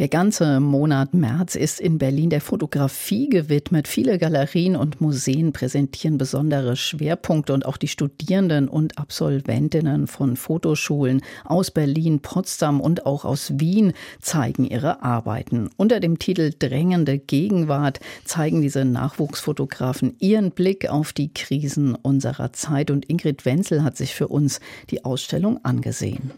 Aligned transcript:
der 0.00 0.08
ganze 0.08 0.60
Monat 0.60 1.12
März 1.12 1.56
ist 1.56 1.78
in 1.78 1.98
Berlin 1.98 2.30
der 2.30 2.40
Fotografie 2.40 3.28
gewidmet. 3.28 3.86
Viele 3.86 4.16
Galerien 4.16 4.74
und 4.74 5.02
Museen 5.02 5.52
präsentieren 5.52 6.16
besondere 6.16 6.74
Schwerpunkte 6.74 7.52
und 7.52 7.66
auch 7.66 7.76
die 7.76 7.86
Studierenden 7.86 8.68
und 8.68 8.96
Absolventinnen 8.96 10.06
von 10.06 10.36
Fotoschulen 10.36 11.20
aus 11.44 11.70
Berlin, 11.70 12.20
Potsdam 12.20 12.80
und 12.80 13.04
auch 13.04 13.26
aus 13.26 13.52
Wien 13.60 13.92
zeigen 14.22 14.64
ihre 14.64 15.02
Arbeiten. 15.02 15.68
Unter 15.76 16.00
dem 16.00 16.18
Titel 16.18 16.50
Drängende 16.58 17.18
Gegenwart 17.18 18.00
zeigen 18.24 18.62
diese 18.62 18.86
Nachwuchsfotografen 18.86 20.16
ihren 20.18 20.52
Blick 20.52 20.88
auf 20.88 21.12
die 21.12 21.34
Krisen 21.34 21.94
unserer 21.94 22.54
Zeit 22.54 22.90
und 22.90 23.10
Ingrid 23.10 23.44
Wenzel 23.44 23.84
hat 23.84 23.98
sich 23.98 24.14
für 24.14 24.28
uns 24.28 24.60
die 24.88 25.04
Ausstellung 25.04 25.62
angesehen. 25.62 26.30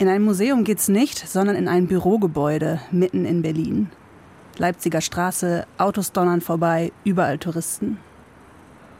In 0.00 0.06
ein 0.06 0.22
Museum 0.22 0.62
geht's 0.62 0.86
nicht, 0.86 1.18
sondern 1.28 1.56
in 1.56 1.66
ein 1.66 1.88
Bürogebäude 1.88 2.80
mitten 2.92 3.24
in 3.24 3.42
Berlin. 3.42 3.90
Leipziger 4.56 5.00
Straße, 5.00 5.66
Autos 5.76 6.12
donnern 6.12 6.40
vorbei, 6.40 6.92
überall 7.02 7.38
Touristen. 7.38 7.98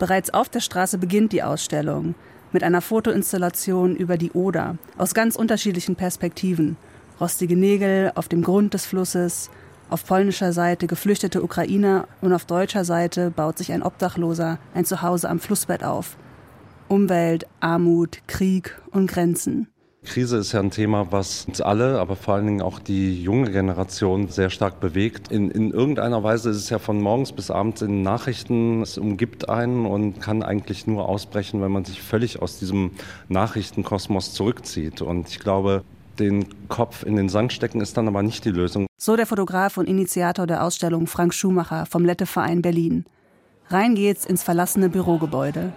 Bereits 0.01 0.34
auf 0.34 0.48
der 0.48 0.59
Straße 0.59 0.98
beginnt 0.98 1.33
die 1.33 1.45
Ausstellung 1.45 2.16
mit 2.51 2.65
einer 2.65 2.80
Fotoinstallation 2.80 3.95
über 3.95 4.16
die 4.16 4.33
Oder 4.33 4.77
aus 4.97 5.15
ganz 5.15 5.37
unterschiedlichen 5.37 5.95
Perspektiven. 5.95 6.77
Rostige 7.20 7.56
Nägel 7.56 8.11
auf 8.17 8.27
dem 8.27 8.42
Grund 8.42 8.75
des 8.75 8.84
Flusses, 8.84 9.51
auf 9.91 10.05
polnischer 10.05 10.53
Seite 10.53 10.89
geflüchtete 10.89 11.45
Ukrainer 11.45 12.09
und 12.23 12.33
auf 12.33 12.45
deutscher 12.45 12.84
Seite 12.84 13.30
baut 13.30 13.56
sich 13.56 13.70
ein 13.70 13.84
Obdachloser 13.84 14.59
ein 14.75 14.84
Zuhause 14.84 15.30
am 15.30 15.39
Flussbett 15.39 15.84
auf. 15.84 16.17
Umwelt, 16.89 17.47
Armut, 17.61 18.19
Krieg 18.27 18.77
und 18.91 19.06
Grenzen. 19.09 19.69
Krise 20.05 20.38
ist 20.38 20.52
ja 20.52 20.61
ein 20.61 20.70
Thema, 20.70 21.09
was 21.11 21.45
uns 21.47 21.61
alle, 21.61 21.98
aber 21.98 22.15
vor 22.16 22.34
allen 22.34 22.47
Dingen 22.47 22.62
auch 22.62 22.78
die 22.78 23.20
junge 23.23 23.50
Generation 23.50 24.28
sehr 24.28 24.48
stark 24.48 24.81
bewegt. 24.81 25.31
In, 25.31 25.50
in 25.50 25.73
irgendeiner 25.73 26.23
Weise 26.23 26.50
ist 26.50 26.56
es 26.56 26.70
ja 26.70 26.78
von 26.78 27.00
morgens 27.00 27.33
bis 27.33 27.50
abends 27.50 27.83
in 27.83 28.03
Nachrichten, 28.03 28.81
es 28.83 28.97
umgibt 28.97 29.48
einen 29.48 29.86
und 29.86 30.20
kann 30.20 30.42
eigentlich 30.42 30.86
nur 30.86 31.08
ausbrechen, 31.08 31.61
wenn 31.61 31.73
man 31.73 31.84
sich 31.84 32.00
völlig 32.00 32.41
aus 32.41 32.58
diesem 32.58 32.92
Nachrichtenkosmos 33.28 34.33
zurückzieht. 34.34 35.03
Und 35.03 35.28
ich 35.28 35.41
glaube, 35.41 35.83
den 36.19 36.47
Kopf 36.69 37.03
in 37.03 37.17
den 37.17 37.28
Sand 37.28 37.53
stecken 37.53 37.80
ist 37.80 37.97
dann 37.97 38.08
aber 38.08 38.23
nicht 38.23 38.45
die 38.45 38.51
Lösung. 38.51 38.86
So 38.98 39.17
der 39.17 39.27
Fotograf 39.27 39.77
und 39.77 39.89
Initiator 39.89 40.47
der 40.47 40.64
Ausstellung 40.64 41.06
Frank 41.06 41.34
Schumacher 41.34 41.86
vom 41.86 42.05
Letteverein 42.05 42.62
Berlin. 42.62 43.05
Rein 43.69 43.95
geht's 43.95 44.25
ins 44.25 44.42
verlassene 44.42 44.89
Bürogebäude. 44.89 45.73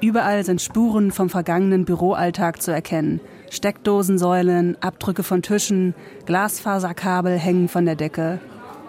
Überall 0.00 0.44
sind 0.44 0.60
Spuren 0.60 1.12
vom 1.12 1.30
vergangenen 1.30 1.84
Büroalltag 1.84 2.60
zu 2.60 2.72
erkennen. 2.72 3.20
Steckdosensäulen, 3.52 4.78
Abdrücke 4.80 5.22
von 5.22 5.42
Tischen, 5.42 5.94
Glasfaserkabel 6.24 7.38
hängen 7.38 7.68
von 7.68 7.84
der 7.84 7.96
Decke. 7.96 8.40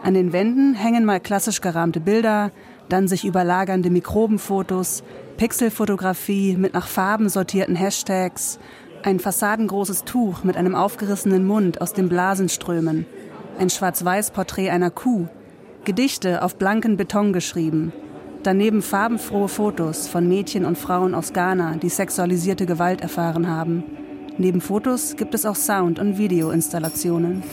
An 0.02 0.14
den 0.14 0.32
Wänden 0.32 0.74
hängen 0.74 1.04
mal 1.04 1.20
klassisch 1.20 1.60
gerahmte 1.60 2.00
Bilder, 2.00 2.50
dann 2.88 3.10
sich 3.10 3.26
überlagernde 3.26 3.90
Mikrobenfotos, 3.90 5.04
Pixelfotografie 5.36 6.56
mit 6.56 6.74
nach 6.74 6.88
Farben 6.88 7.28
sortierten 7.28 7.76
Hashtags, 7.76 8.58
ein 9.04 9.20
fassadengroßes 9.20 10.06
Tuch 10.06 10.46
mit 10.46 10.56
einem 10.56 10.76
aufgerissenen 10.76 11.46
Mund 11.46 11.82
aus 11.82 11.92
dem 11.92 12.08
Blasenströmen, 12.08 13.06
ein 13.60 13.70
Schwarz-Weiß-Porträt 13.70 14.70
einer 14.70 14.92
Kuh, 14.92 15.28
Gedichte 15.84 16.42
auf 16.42 16.56
blanken 16.56 16.96
Beton 16.96 17.34
geschrieben, 17.34 17.92
daneben 18.44 18.82
farbenfrohe 18.82 19.50
Fotos 19.50 20.08
von 20.08 20.26
Mädchen 20.30 20.64
und 20.64 20.78
Frauen 20.78 21.16
aus 21.16 21.34
Ghana, 21.34 21.76
die 21.76 21.90
sexualisierte 21.90 22.66
Gewalt 22.66 23.02
erfahren 23.02 23.50
haben. 23.50 23.84
Neben 24.38 24.62
Fotos 24.62 25.16
gibt 25.16 25.36
es 25.36 25.46
auch 25.46 25.56
Sound- 25.56 26.00
und 26.00 26.18
Videoinstallationen. 26.18 27.44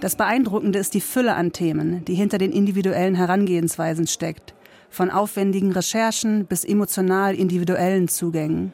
Das 0.00 0.16
Beeindruckende 0.16 0.78
ist 0.78 0.94
die 0.94 1.00
Fülle 1.00 1.34
an 1.34 1.52
Themen, 1.52 2.04
die 2.04 2.14
hinter 2.14 2.38
den 2.38 2.52
individuellen 2.52 3.14
Herangehensweisen 3.14 4.06
steckt, 4.06 4.54
von 4.88 5.10
aufwendigen 5.10 5.72
Recherchen 5.72 6.46
bis 6.46 6.64
emotional 6.64 7.34
individuellen 7.34 8.08
Zugängen. 8.08 8.72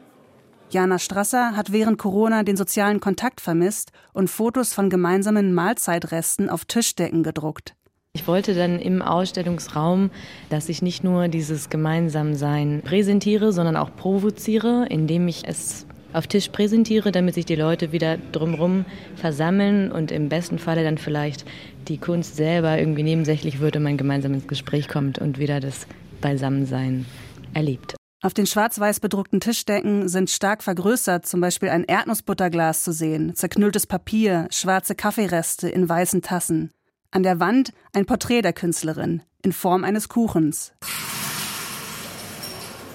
Jana 0.69 0.97
Strasser 0.97 1.57
hat 1.57 1.71
während 1.71 1.97
Corona 1.97 2.43
den 2.43 2.57
sozialen 2.57 2.99
Kontakt 2.99 3.41
vermisst 3.41 3.91
und 4.13 4.29
Fotos 4.29 4.73
von 4.73 4.89
gemeinsamen 4.89 5.53
Mahlzeitresten 5.53 6.49
auf 6.49 6.65
Tischdecken 6.65 7.21
gedruckt. 7.21 7.75
Ich 8.15 8.27
wollte 8.27 8.55
dann 8.55 8.79
im 8.79 9.01
Ausstellungsraum, 9.01 10.09
dass 10.49 10.69
ich 10.69 10.81
nicht 10.81 11.03
nur 11.03 11.27
dieses 11.27 11.69
Gemeinsamsein 11.69 12.81
präsentiere, 12.81 13.51
sondern 13.51 13.75
auch 13.75 13.93
provoziere, 13.93 14.85
indem 14.89 15.27
ich 15.27 15.43
es 15.45 15.85
auf 16.13 16.25
Tisch 16.25 16.47
präsentiere, 16.47 17.11
damit 17.11 17.35
sich 17.35 17.45
die 17.45 17.57
Leute 17.57 17.91
wieder 17.91 18.17
drumherum 18.31 18.85
versammeln 19.17 19.91
und 19.91 20.13
im 20.13 20.29
besten 20.29 20.59
Falle 20.59 20.85
dann 20.85 20.97
vielleicht 20.97 21.43
die 21.89 21.97
Kunst 21.97 22.37
selber 22.37 22.79
irgendwie 22.79 23.03
nebensächlich 23.03 23.59
wird 23.59 23.75
und 23.75 23.83
man 23.83 23.97
gemeinsam 23.97 24.33
ins 24.33 24.47
Gespräch 24.47 24.87
kommt 24.87 25.19
und 25.19 25.37
wieder 25.37 25.59
das 25.59 25.85
Beisammensein 26.21 27.05
erlebt. 27.53 27.95
Auf 28.23 28.33
den 28.33 28.47
schwarz-weiß 28.47 29.01
bedruckten 29.01 29.41
Tischdecken 29.41 30.07
sind 30.07 30.29
stark 30.29 30.63
vergrößert 30.63 31.25
zum 31.25 31.41
Beispiel 31.41 31.67
ein 31.67 31.83
Erdnussbutterglas 31.83 32.81
zu 32.85 32.93
sehen, 32.93 33.35
zerknülltes 33.35 33.85
Papier, 33.85 34.47
schwarze 34.51 34.95
Kaffeereste 34.95 35.67
in 35.67 35.89
weißen 35.89 36.21
Tassen. 36.21 36.71
An 37.15 37.23
der 37.23 37.39
Wand 37.39 37.71
ein 37.93 38.05
Porträt 38.05 38.41
der 38.41 38.51
Künstlerin 38.51 39.23
in 39.41 39.53
Form 39.53 39.85
eines 39.85 40.09
Kuchens. 40.09 40.73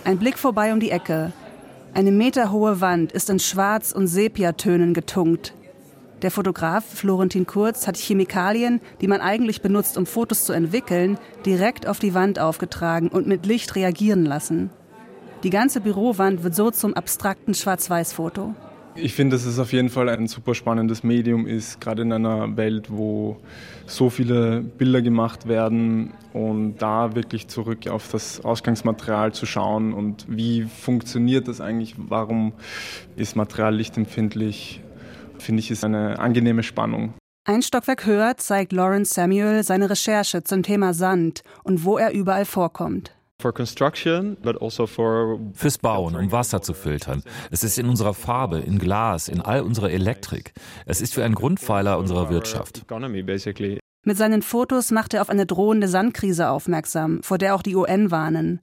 Ein 0.04 0.18
Blick 0.18 0.38
vorbei 0.38 0.74
um 0.74 0.78
die 0.78 0.90
Ecke. 0.90 1.32
Eine 1.94 2.12
meterhohe 2.12 2.82
Wand 2.82 3.12
ist 3.12 3.30
in 3.30 3.38
Schwarz- 3.38 3.92
und 3.92 4.08
Sepiatönen 4.08 4.92
getunkt. 4.92 5.54
Der 6.20 6.30
Fotograf 6.30 6.84
Florentin 6.84 7.46
Kurz 7.46 7.86
hat 7.86 7.96
Chemikalien, 7.96 8.82
die 9.00 9.08
man 9.08 9.22
eigentlich 9.22 9.62
benutzt, 9.62 9.96
um 9.96 10.04
Fotos 10.04 10.44
zu 10.44 10.52
entwickeln, 10.52 11.18
direkt 11.46 11.86
auf 11.86 11.98
die 11.98 12.12
Wand 12.12 12.38
aufgetragen 12.38 13.08
und 13.08 13.26
mit 13.26 13.46
Licht 13.46 13.74
reagieren 13.74 14.26
lassen. 14.26 14.68
Die 15.44 15.50
ganze 15.50 15.80
Bürowand 15.80 16.42
wird 16.42 16.54
so 16.54 16.70
zum 16.70 16.92
abstrakten 16.92 17.54
Schwarz-Weiß-Foto. 17.54 18.54
Ich 19.02 19.14
finde, 19.14 19.36
dass 19.36 19.46
es 19.46 19.58
auf 19.58 19.72
jeden 19.72 19.88
Fall 19.88 20.08
ein 20.10 20.26
super 20.26 20.54
spannendes 20.54 21.02
Medium 21.02 21.46
ist, 21.46 21.80
gerade 21.80 22.02
in 22.02 22.12
einer 22.12 22.56
Welt, 22.56 22.90
wo 22.90 23.38
so 23.86 24.10
viele 24.10 24.60
Bilder 24.60 25.00
gemacht 25.00 25.48
werden 25.48 26.12
und 26.34 26.76
da 26.78 27.14
wirklich 27.14 27.48
zurück 27.48 27.86
auf 27.88 28.10
das 28.12 28.44
Ausgangsmaterial 28.44 29.32
zu 29.32 29.46
schauen 29.46 29.94
und 29.94 30.26
wie 30.28 30.64
funktioniert 30.64 31.48
das 31.48 31.60
eigentlich, 31.60 31.94
warum 31.96 32.52
ist 33.16 33.36
Material 33.36 33.74
lichtempfindlich, 33.74 34.82
finde 35.38 35.60
ich, 35.60 35.70
ist 35.70 35.84
eine 35.84 36.18
angenehme 36.18 36.62
Spannung. 36.62 37.14
Ein 37.44 37.62
Stockwerk 37.62 38.04
höher 38.04 38.36
zeigt 38.36 38.72
Lawrence 38.72 39.14
Samuel 39.14 39.64
seine 39.64 39.88
Recherche 39.88 40.44
zum 40.44 40.62
Thema 40.62 40.92
Sand 40.92 41.42
und 41.64 41.84
wo 41.84 41.96
er 41.96 42.12
überall 42.12 42.44
vorkommt. 42.44 43.12
Also 44.60 44.86
Fürs 45.54 45.78
Bauen, 45.78 46.16
um 46.16 46.32
Wasser 46.32 46.62
zu 46.62 46.74
filtern. 46.74 47.22
Es 47.50 47.64
ist 47.64 47.78
in 47.78 47.88
unserer 47.88 48.14
Farbe, 48.14 48.58
in 48.60 48.78
Glas, 48.78 49.28
in 49.28 49.40
all 49.40 49.62
unserer 49.62 49.90
Elektrik. 49.90 50.52
Es 50.86 51.00
ist 51.00 51.16
wie 51.16 51.22
ein 51.22 51.34
Grundpfeiler 51.34 51.98
unserer 51.98 52.30
Wirtschaft. 52.30 52.84
Mit 54.02 54.16
seinen 54.16 54.42
Fotos 54.42 54.90
macht 54.90 55.12
er 55.12 55.22
auf 55.22 55.28
eine 55.28 55.44
drohende 55.44 55.86
Sandkrise 55.86 56.48
aufmerksam, 56.48 57.22
vor 57.22 57.36
der 57.36 57.54
auch 57.54 57.62
die 57.62 57.76
UN 57.76 58.10
warnen. 58.10 58.60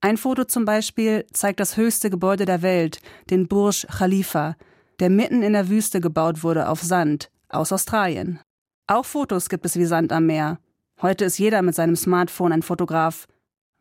Ein 0.00 0.16
Foto 0.16 0.44
zum 0.44 0.64
Beispiel 0.64 1.24
zeigt 1.32 1.60
das 1.60 1.76
höchste 1.76 2.10
Gebäude 2.10 2.44
der 2.44 2.62
Welt, 2.62 2.98
den 3.30 3.46
Burj 3.46 3.86
Khalifa, 3.86 4.56
der 4.98 5.10
mitten 5.10 5.42
in 5.42 5.52
der 5.52 5.68
Wüste 5.68 6.00
gebaut 6.00 6.42
wurde 6.42 6.68
auf 6.68 6.82
Sand, 6.82 7.30
aus 7.48 7.72
Australien. 7.72 8.40
Auch 8.88 9.04
Fotos 9.04 9.48
gibt 9.48 9.64
es 9.64 9.76
wie 9.76 9.84
Sand 9.84 10.12
am 10.12 10.26
Meer. 10.26 10.58
Heute 11.00 11.24
ist 11.24 11.38
jeder 11.38 11.62
mit 11.62 11.76
seinem 11.76 11.94
Smartphone 11.94 12.52
ein 12.52 12.62
Fotograf. 12.62 13.28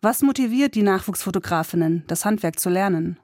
Was 0.04 0.24
motiviert 0.24 0.74
die 0.74 0.82
Nachwuchsfotografinnen, 0.82 2.04
das 2.08 2.26
Handwerk 2.26 2.60
zu 2.60 2.72
lernen? 2.72 3.20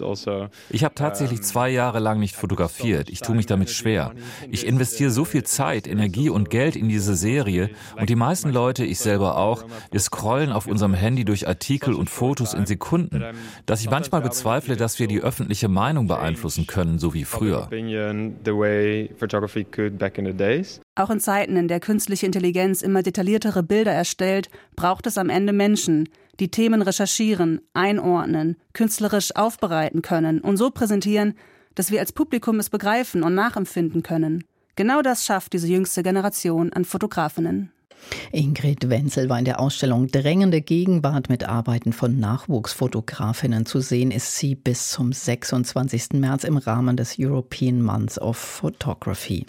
Also. 0.00 0.48
Ich 0.70 0.82
habe 0.82 0.94
tatsächlich 0.96 1.42
zwei 1.42 1.70
Jahre 1.70 2.00
lang 2.00 2.18
nicht 2.18 2.34
fotografiert. 2.34 3.08
Ich 3.08 3.20
tue 3.20 3.36
mich 3.36 3.46
damit 3.46 3.70
schwer. 3.70 4.12
Ich 4.50 4.66
investiere 4.66 5.10
so 5.10 5.24
viel 5.24 5.44
Zeit, 5.44 5.86
Energie 5.86 6.28
und 6.28 6.50
Geld 6.50 6.74
in 6.74 6.88
diese 6.88 7.14
Serie 7.14 7.70
und 7.96 8.10
die 8.10 8.16
meisten 8.16 8.50
Leute, 8.50 8.84
ich 8.84 8.98
selber 8.98 9.36
auch, 9.36 9.64
wir 9.92 10.00
scrollen 10.00 10.50
auf 10.50 10.66
unserem 10.66 10.92
Handy 10.92 11.24
durch 11.24 11.46
Artikel 11.46 11.94
und 11.94 12.10
Fotos 12.10 12.52
in 12.52 12.66
Sekunden, 12.66 13.24
dass 13.64 13.80
ich 13.80 13.88
manchmal 13.88 14.22
bezweifle, 14.22 14.76
dass 14.76 14.98
wir 14.98 15.06
die 15.06 15.20
öffentliche 15.20 15.68
Meinung 15.68 16.08
beeinflussen 16.08 16.66
können, 16.66 16.98
so 16.98 17.14
wie 17.14 17.24
früher. 17.24 17.68
Auch 20.94 21.08
in 21.08 21.20
Zeiten, 21.20 21.56
in 21.56 21.68
der 21.68 21.80
künstliche 21.80 22.26
Intelligenz 22.26 22.82
immer 22.82 23.02
detailliertere 23.02 23.62
Bilder 23.62 23.92
erstellt, 23.92 24.50
braucht 24.76 25.06
es 25.06 25.16
am 25.16 25.30
Ende 25.30 25.54
Menschen, 25.54 25.91
die 26.40 26.50
Themen 26.50 26.82
recherchieren, 26.82 27.60
einordnen, 27.74 28.56
künstlerisch 28.72 29.34
aufbereiten 29.36 30.02
können 30.02 30.40
und 30.40 30.56
so 30.56 30.70
präsentieren, 30.70 31.34
dass 31.74 31.90
wir 31.90 32.00
als 32.00 32.12
Publikum 32.12 32.58
es 32.58 32.70
begreifen 32.70 33.22
und 33.22 33.34
nachempfinden 33.34 34.02
können. 34.02 34.44
Genau 34.76 35.02
das 35.02 35.24
schafft 35.24 35.52
diese 35.52 35.68
jüngste 35.68 36.02
Generation 36.02 36.72
an 36.72 36.84
Fotografinnen. 36.84 37.70
Ingrid 38.32 38.88
Wenzel 38.88 39.28
war 39.28 39.38
in 39.38 39.44
der 39.44 39.60
Ausstellung 39.60 40.08
Drängende 40.08 40.60
Gegenwart 40.60 41.28
mit 41.28 41.48
Arbeiten 41.48 41.92
von 41.92 42.18
Nachwuchsfotografinnen 42.18 43.66
zu 43.66 43.80
sehen, 43.80 44.10
ist 44.10 44.36
sie 44.36 44.54
bis 44.54 44.90
zum 44.90 45.12
26. 45.12 46.14
März 46.14 46.44
im 46.44 46.56
Rahmen 46.56 46.96
des 46.96 47.16
European 47.18 47.80
Month 47.82 48.18
of 48.18 48.36
Photography. 48.36 49.46